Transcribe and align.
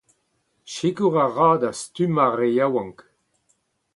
Sikour 0.73 1.15
a 1.23 1.25
ra 1.35 1.49
da 1.61 1.71
stummañ 1.81 2.23
ar 2.27 2.33
re 2.39 2.47
yaouank. 2.55 2.99